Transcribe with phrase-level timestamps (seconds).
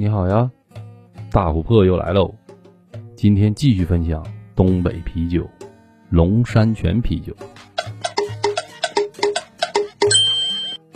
[0.00, 0.50] 你好呀，
[1.30, 2.34] 大琥珀又来喽！
[3.14, 4.26] 今天继续分享
[4.56, 5.46] 东北啤酒——
[6.08, 7.36] 龙山泉啤酒。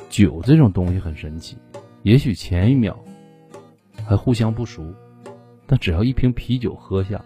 [0.08, 1.58] 酒这种东西很神奇，
[2.02, 2.98] 也许前一秒
[4.06, 4.82] 还互相不熟，
[5.66, 7.22] 但只要一瓶啤酒喝下，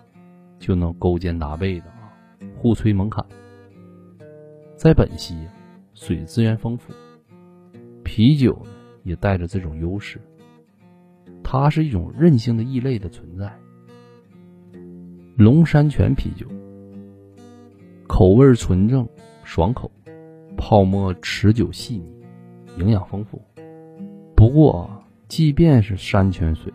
[0.58, 2.10] 就能勾肩搭背的啊，
[2.56, 3.24] 互吹门槛。
[4.74, 5.46] 在本溪，
[5.94, 6.92] 水资源丰富，
[8.02, 8.70] 啤酒呢
[9.04, 10.20] 也带着这种优势。
[11.50, 13.50] 它是一种韧性的异类的存在。
[15.34, 16.46] 龙山泉啤酒，
[18.06, 19.08] 口味纯正
[19.44, 19.90] 爽口，
[20.58, 22.04] 泡沫持久细腻，
[22.76, 23.40] 营养丰富。
[24.36, 24.90] 不过，
[25.26, 26.70] 即便是山泉水，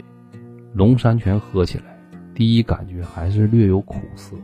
[0.74, 1.96] 龙山泉喝起来，
[2.34, 4.36] 第一感觉还是略有苦涩。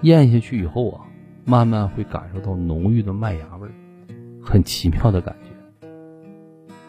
[0.00, 1.04] 咽下去以后啊，
[1.44, 3.74] 慢慢会感受到浓郁的麦芽味儿，
[4.42, 5.86] 很奇妙的感觉。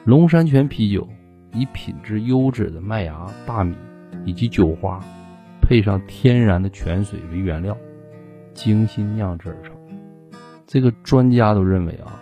[0.06, 1.06] 龙山泉啤酒。
[1.54, 3.76] 以品质优质的麦芽、大米
[4.26, 5.00] 以及酒花，
[5.62, 7.76] 配上天然的泉水为原料，
[8.54, 9.76] 精心酿制而成。
[10.66, 12.20] 这个专家都认为啊，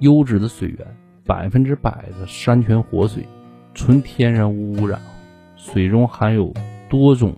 [0.00, 0.86] 优质的水源，
[1.26, 3.26] 百分之百的山泉活水，
[3.74, 4.98] 纯天然无污染，
[5.56, 6.52] 水中含有
[6.88, 7.36] 多种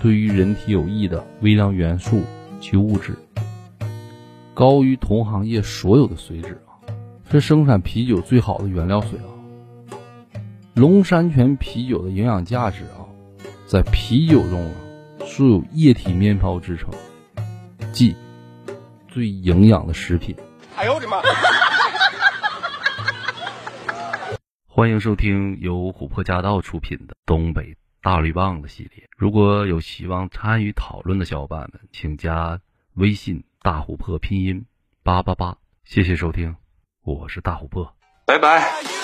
[0.00, 2.22] 对于人体有益的微量元素
[2.60, 3.14] 及物质，
[4.54, 6.78] 高于同行业所有的水质啊，
[7.28, 9.35] 是生产啤酒最好的原料水啊。
[10.76, 13.08] 龙山泉啤酒的营养价值啊，
[13.66, 14.76] 在啤酒中啊，
[15.24, 16.90] 素有液体面包之称，
[17.94, 18.14] 即
[19.08, 20.36] 最营养的食品。
[20.76, 21.22] 哎呦我的妈！
[24.68, 29.08] 欢迎收听由琥珀驾到出品的东北大绿棒子系列。
[29.16, 32.60] 如果有希望参与讨论的小伙伴们，请加
[32.92, 34.66] 微信大琥珀拼音
[35.02, 35.56] 八八八。
[35.84, 36.54] 谢谢收听，
[37.02, 37.94] 我是大琥珀，
[38.26, 38.95] 拜拜。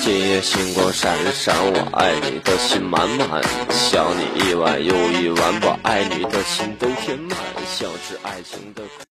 [0.00, 7.36] 今夜星光闪闪，我爱你的心满满，想你一晚又一晚，把爱你的心都填满，
[7.66, 8.82] 像是爱情的。